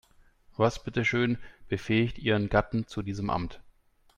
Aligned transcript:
Was 0.57 0.83
bitteschön 0.83 1.37
befähigt 1.69 2.17
ihren 2.17 2.49
Gatten 2.49 2.87
zu 2.87 3.03
diesem 3.03 3.29
Amt? 3.29 3.61